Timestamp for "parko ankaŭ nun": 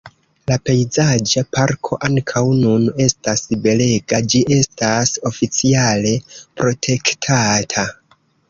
1.57-2.87